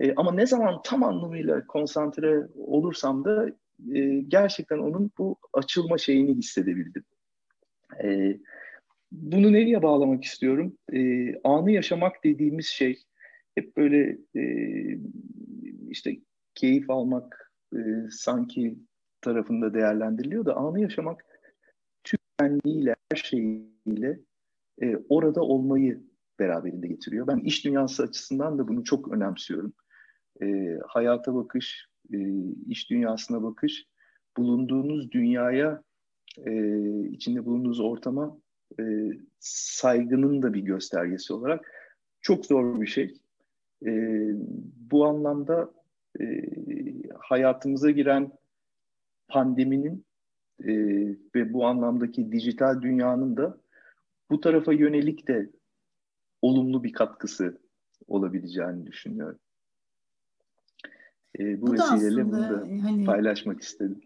[0.00, 3.48] E, ama ne zaman tam anlamıyla konsantre olursam da
[3.94, 7.04] e, gerçekten onun bu açılma şeyini hissedebildim.
[8.02, 8.38] E,
[9.12, 10.78] bunu nereye bağlamak istiyorum?
[10.92, 10.98] E,
[11.44, 13.02] anı yaşamak dediğimiz şey
[13.54, 14.44] hep böyle e,
[15.88, 16.16] işte
[16.54, 17.78] keyif almak e,
[18.10, 18.76] sanki
[19.24, 21.24] tarafında değerlendiriliyor da anı yaşamak
[22.04, 24.20] tüm benliğiyle, her şeyiyle
[24.82, 26.02] e, orada olmayı
[26.38, 27.26] beraberinde getiriyor.
[27.26, 29.72] Ben iş dünyası açısından da bunu çok önemsiyorum.
[30.42, 32.18] E, hayata bakış, e,
[32.66, 33.86] iş dünyasına bakış,
[34.36, 35.82] bulunduğunuz dünyaya,
[36.46, 36.52] e,
[37.08, 38.38] içinde bulunduğunuz ortama
[38.80, 38.84] e,
[39.40, 41.72] saygının da bir göstergesi olarak
[42.20, 43.14] çok zor bir şey.
[43.86, 43.90] E,
[44.90, 45.70] bu anlamda
[46.20, 46.24] e,
[47.18, 48.32] hayatımıza giren
[49.28, 50.04] pandeminin
[50.60, 50.72] e,
[51.34, 53.58] ve bu anlamdaki dijital dünyanın da
[54.30, 55.50] bu tarafa yönelik de
[56.42, 57.58] olumlu bir katkısı
[58.08, 59.38] olabileceğini düşünüyorum.
[61.38, 64.00] E, bu, bu vesileyle bunu da hani, paylaşmak istedim.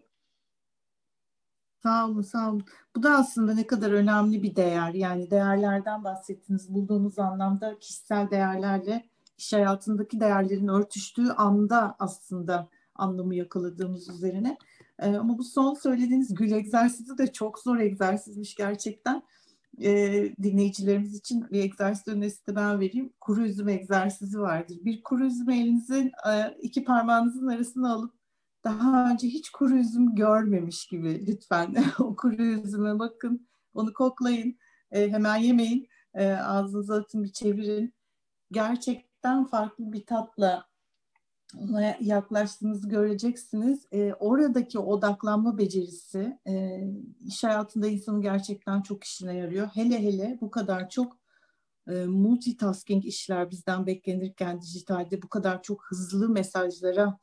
[1.83, 2.63] Sağ olun, sağ olun.
[2.95, 4.93] Bu da aslında ne kadar önemli bir değer.
[4.93, 6.73] Yani değerlerden bahsettiniz.
[6.73, 14.57] Bulduğunuz anlamda kişisel değerlerle iş hayatındaki değerlerin örtüştüğü anda aslında anlamı yakaladığımız üzerine.
[15.01, 19.23] Ee, ama bu son söylediğiniz gül egzersizi de çok zor egzersizmiş gerçekten.
[19.81, 23.13] Ee, dinleyicilerimiz için bir egzersiz önerisi de ben vereyim.
[23.21, 24.77] Kuru üzüm egzersizi vardır.
[24.81, 28.13] Bir kuru üzüm elinizin e, iki parmağınızın arasına alıp
[28.63, 34.57] daha önce hiç kuru üzüm görmemiş gibi lütfen o kuru üzüme bakın, onu koklayın,
[34.91, 37.93] e, hemen yemeyin, e, ağzınıza atın bir çevirin.
[38.51, 40.68] Gerçekten farklı bir tatla
[41.57, 43.85] ona yaklaştığınızı göreceksiniz.
[43.91, 46.83] E, oradaki odaklanma becerisi e,
[47.25, 49.67] iş hayatında insanın gerçekten çok işine yarıyor.
[49.73, 51.17] Hele hele bu kadar çok
[51.87, 57.17] e, multitasking işler bizden beklenirken dijitalde bu kadar çok hızlı mesajlara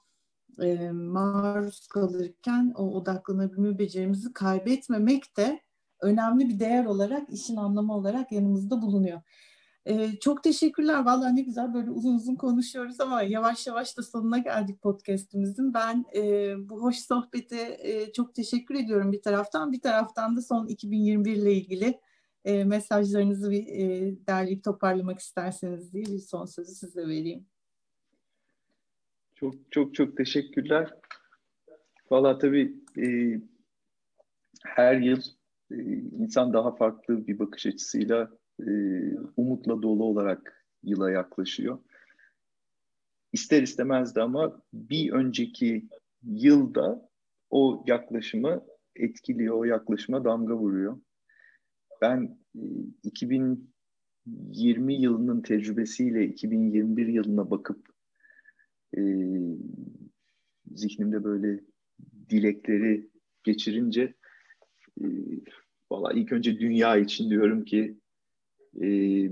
[0.63, 5.61] e, maruz kalırken o odaklanabilme becerimizi kaybetmemek de
[6.01, 9.23] önemli bir değer olarak işin anlamı olarak yanımızda bulunuyor.
[9.89, 11.05] Ee, çok teşekkürler.
[11.05, 15.75] Vallahi ne güzel böyle uzun uzun konuşuyoruz ama yavaş yavaş da sonuna geldik podcastimizin.
[15.75, 19.73] Ben e, bu hoş sohbete e, çok teşekkür ediyorum bir taraftan.
[19.73, 22.01] Bir taraftan da son 2021 ile ilgili
[22.45, 27.47] e, mesajlarınızı bir e, derleyip toparlamak isterseniz diye bir son sözü size vereyim.
[29.35, 30.95] Çok çok çok teşekkürler.
[32.11, 33.07] Valla tabii e,
[34.65, 35.23] her yıl
[35.71, 35.77] e,
[36.19, 38.31] insan daha farklı bir bakış açısıyla
[38.61, 38.71] e,
[39.37, 41.79] umutla dolu olarak yıla yaklaşıyor.
[43.33, 45.89] İster istemez de ama bir önceki
[46.23, 47.09] yılda
[47.51, 48.65] o yaklaşımı
[48.97, 51.01] etkiliyor, o yaklaşıma damga vuruyor.
[52.01, 52.63] Ben e,
[53.03, 57.89] 2020 yılının tecrübesiyle 2021 yılına bakıp
[58.97, 59.03] e,
[60.75, 61.61] zihnimde böyle
[62.31, 63.11] dilekleri
[63.45, 64.15] geçirince
[65.01, 65.07] e,
[65.91, 67.97] valla ilk önce dünya için diyorum ki
[68.83, 69.31] e,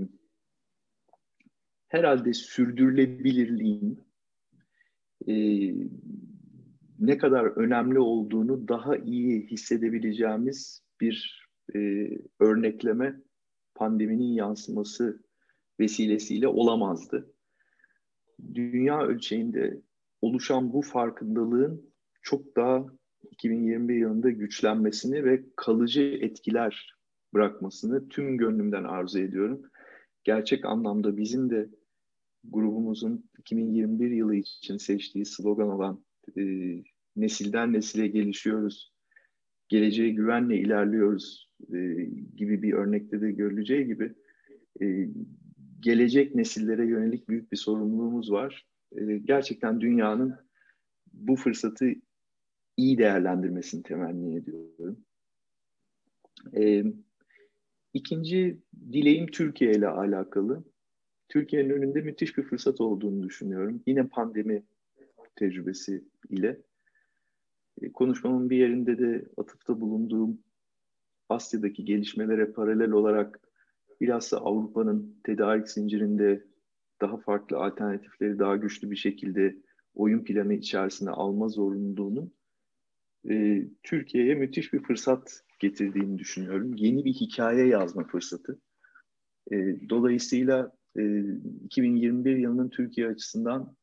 [1.87, 4.05] herhalde sürdürülebilirliğin
[5.27, 5.35] e,
[6.99, 13.21] ne kadar önemli olduğunu daha iyi hissedebileceğimiz bir e, örnekleme
[13.75, 15.23] pandeminin yansıması
[15.79, 17.33] vesilesiyle olamazdı.
[18.53, 19.81] Dünya ölçeğinde
[20.21, 22.85] oluşan bu farkındalığın çok daha
[23.31, 26.94] 2021 yılında güçlenmesini ve kalıcı etkiler
[27.35, 29.61] bırakmasını tüm gönlümden arzu ediyorum.
[30.23, 31.69] Gerçek anlamda bizim de
[32.43, 36.03] grubumuzun 2021 yılı için seçtiği slogan olan
[36.37, 36.43] e,
[37.15, 38.93] nesilden nesile gelişiyoruz,
[39.69, 41.77] geleceğe güvenle ilerliyoruz e,
[42.35, 44.13] gibi bir örnekte de görüleceği gibi
[44.81, 45.09] e,
[45.79, 48.67] gelecek nesillere yönelik büyük bir sorumluluğumuz var.
[48.97, 50.35] E, gerçekten dünyanın
[51.13, 51.93] bu fırsatı
[52.77, 55.05] iyi değerlendirmesini temenni ediyorum.
[56.57, 56.83] E,
[57.95, 58.57] İkinci
[58.91, 60.63] dileğim Türkiye ile alakalı.
[61.29, 63.83] Türkiye'nin önünde müthiş bir fırsat olduğunu düşünüyorum.
[63.87, 64.63] Yine pandemi
[65.35, 66.61] tecrübesi ile.
[67.81, 70.39] E, konuşmamın bir yerinde de atıfta bulunduğum
[71.29, 73.39] Asya'daki gelişmelere paralel olarak
[74.01, 76.45] bilhassa Avrupa'nın tedarik zincirinde
[77.01, 79.55] daha farklı alternatifleri daha güçlü bir şekilde
[79.93, 82.33] oyun planı içerisine alma zorunluluğunun
[83.29, 86.75] e, Türkiye'ye müthiş bir fırsat getirdiğini düşünüyorum.
[86.75, 88.59] Yeni bir hikaye yazma fırsatı.
[89.51, 89.55] E,
[89.89, 91.19] dolayısıyla e,
[91.65, 93.75] 2021 yılının Türkiye açısından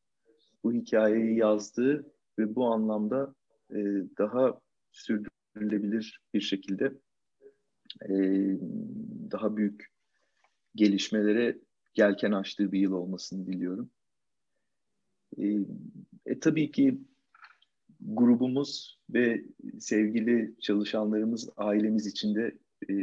[0.65, 3.35] bu hikayeyi yazdığı ve bu anlamda
[3.71, 3.77] e,
[4.19, 4.61] daha
[4.93, 6.93] sürdürülebilir bir şekilde
[8.09, 8.15] e,
[9.31, 9.93] daha büyük
[10.75, 11.59] gelişmelere
[11.95, 13.91] gelken açtığı bir yıl olmasını diliyorum.
[15.39, 15.47] E,
[16.27, 17.01] e, tabii ki
[18.01, 19.45] grubumuz ve
[19.81, 22.59] sevgili çalışanlarımız, ailemiz için de
[22.89, 22.95] e,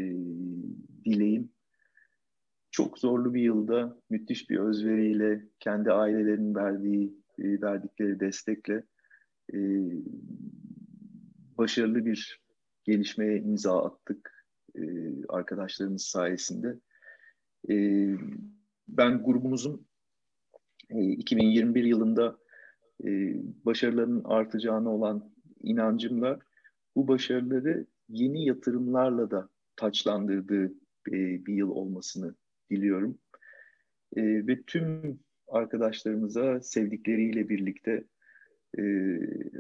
[1.06, 1.52] dileğim
[2.72, 8.84] çok zorlu bir yılda müthiş bir özveriyle kendi ailelerinin verdiği e, verdikleri destekle
[9.54, 9.58] e,
[11.58, 12.42] başarılı bir
[12.84, 14.46] gelişmeye imza attık
[14.76, 14.82] e,
[15.30, 16.80] arkadaşlarımız sayesinde.
[17.70, 17.76] E,
[18.88, 19.88] ben grubumuzun
[20.90, 22.38] e, 2021 yılında
[23.06, 23.10] e,
[23.66, 25.32] başarılarının artacağına olan
[25.64, 26.40] inancımla
[26.96, 30.66] bu başarıları yeni yatırımlarla da taçlandırdığı
[31.08, 32.36] e, bir yıl olmasını
[32.72, 33.18] diliyorum.
[34.16, 38.04] E, ve tüm arkadaşlarımıza sevdikleriyle birlikte
[38.78, 38.82] e,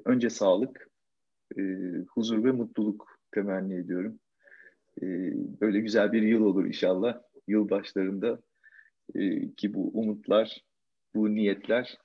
[0.05, 0.89] önce sağlık,
[2.09, 4.19] huzur ve mutluluk temenni ediyorum.
[5.61, 7.21] Böyle güzel bir yıl olur inşallah.
[7.47, 8.41] Yıl başlarında
[9.57, 10.63] ki bu umutlar,
[11.15, 11.97] bu niyetler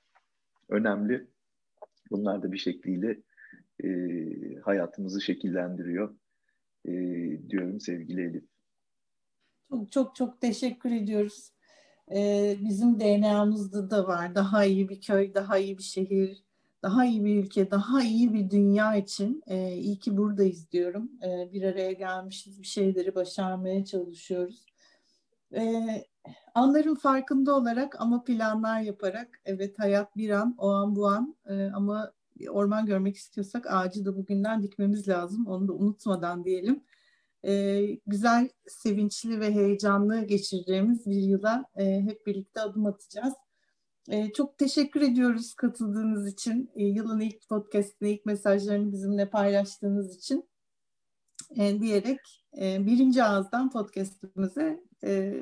[0.69, 1.27] önemli.
[2.11, 3.21] Bunlar da bir şekliyle
[3.83, 3.89] e,
[4.63, 6.15] hayatımızı şekillendiriyor
[6.85, 6.91] e,
[7.49, 8.43] diyorum sevgili Elif.
[9.69, 11.51] Çok çok çok teşekkür ediyoruz.
[12.11, 14.35] Ee, bizim DNA'mızda da var.
[14.35, 16.43] Daha iyi bir köy, daha iyi bir şehir,
[16.83, 21.11] daha iyi bir ülke, daha iyi bir dünya için e, iyi ki buradayız diyorum.
[21.23, 24.65] E, bir araya gelmişiz, bir şeyleri başarmaya çalışıyoruz.
[25.55, 25.85] E,
[26.53, 31.65] anların farkında olarak ama planlar yaparak evet hayat bir an o an bu an e,
[31.65, 32.11] ama
[32.49, 35.47] orman görmek istiyorsak ağacı da bugünden dikmemiz lazım.
[35.47, 36.83] Onu da unutmadan diyelim.
[37.45, 43.33] E, güzel, sevinçli ve heyecanlı geçireceğimiz bir yıla e, hep birlikte adım atacağız.
[44.09, 46.71] E, çok teşekkür ediyoruz katıldığınız için.
[46.75, 50.49] E, yılın ilk podcastine, ilk mesajlarını bizimle paylaştığınız için.
[51.57, 52.19] E, diyerek
[52.61, 55.39] e, birinci ağızdan podcastimize e,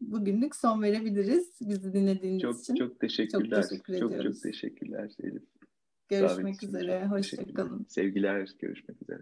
[0.00, 1.60] bugünlük son verebiliriz.
[1.60, 2.74] Bizi dinlediğiniz çok, için.
[2.74, 3.62] Çok teşekkürler.
[3.62, 4.34] Çok teşekkür çok, ediyoruz.
[4.34, 5.49] Çok teşekkürler Elif.
[6.10, 7.06] Görüşmek üzere.
[7.06, 7.86] Hoşçakalın.
[7.88, 8.48] Sevgiler.
[8.58, 9.20] Görüşmek üzere.